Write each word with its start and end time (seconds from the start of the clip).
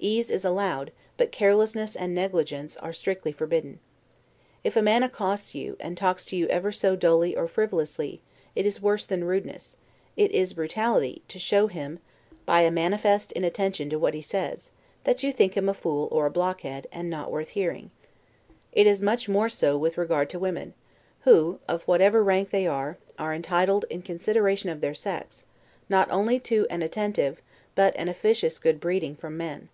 Ease 0.00 0.30
is 0.30 0.44
allowed, 0.44 0.92
but 1.16 1.32
carelessness 1.32 1.96
and 1.96 2.14
negligence 2.14 2.76
are 2.76 2.92
strictly 2.92 3.32
forbidden. 3.32 3.80
If 4.62 4.76
a 4.76 4.80
man 4.82 5.02
accosts 5.02 5.56
you, 5.56 5.76
and 5.80 5.96
talks 5.96 6.24
to 6.26 6.36
you 6.36 6.46
ever 6.46 6.70
so 6.70 6.94
dully 6.94 7.36
or 7.36 7.48
frivolously, 7.48 8.22
it 8.54 8.64
is 8.64 8.80
worse 8.80 9.04
than 9.04 9.24
rudeness, 9.24 9.74
it 10.16 10.30
is 10.30 10.52
brutality, 10.54 11.22
to 11.26 11.40
show 11.40 11.66
him, 11.66 11.98
by 12.46 12.60
a 12.60 12.70
manifest 12.70 13.32
inattention 13.32 13.90
to 13.90 13.98
what 13.98 14.14
he 14.14 14.22
says, 14.22 14.70
that 15.02 15.24
you 15.24 15.32
think 15.32 15.54
him 15.56 15.68
a 15.68 15.74
fool 15.74 16.06
or 16.12 16.26
a 16.26 16.30
blockhead, 16.30 16.86
and 16.92 17.10
not 17.10 17.32
worth 17.32 17.48
hearing. 17.48 17.90
It 18.70 18.86
is 18.86 19.02
much 19.02 19.28
more 19.28 19.48
so 19.48 19.76
with 19.76 19.98
regard 19.98 20.30
to 20.30 20.38
women; 20.38 20.74
who, 21.22 21.58
of 21.66 21.82
whatever 21.88 22.22
rank 22.22 22.50
they 22.50 22.68
are, 22.68 22.98
are 23.18 23.34
entitled, 23.34 23.84
in 23.90 24.02
consideration 24.02 24.70
of 24.70 24.80
their 24.80 24.94
sex, 24.94 25.42
not 25.88 26.08
only 26.12 26.38
to 26.38 26.68
an 26.70 26.82
attentive, 26.82 27.42
but 27.74 27.96
an 27.96 28.08
officious 28.08 28.60
good 28.60 28.78
breeding 28.78 29.16
from 29.16 29.36
men. 29.36 29.68